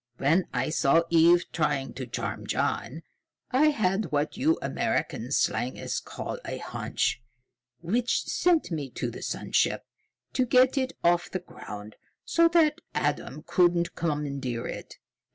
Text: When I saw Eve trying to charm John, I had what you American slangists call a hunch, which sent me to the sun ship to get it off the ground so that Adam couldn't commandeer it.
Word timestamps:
When 0.17 0.47
I 0.51 0.71
saw 0.71 1.03
Eve 1.11 1.43
trying 1.51 1.93
to 1.93 2.07
charm 2.07 2.47
John, 2.47 3.03
I 3.51 3.67
had 3.67 4.11
what 4.11 4.35
you 4.35 4.57
American 4.59 5.29
slangists 5.31 5.99
call 6.03 6.39
a 6.43 6.57
hunch, 6.57 7.21
which 7.81 8.23
sent 8.23 8.71
me 8.71 8.89
to 8.89 9.11
the 9.11 9.21
sun 9.21 9.51
ship 9.51 9.85
to 10.33 10.47
get 10.47 10.75
it 10.75 10.93
off 11.03 11.29
the 11.29 11.37
ground 11.37 11.97
so 12.25 12.47
that 12.47 12.81
Adam 12.95 13.43
couldn't 13.45 13.93
commandeer 13.93 14.65
it. 14.65 14.95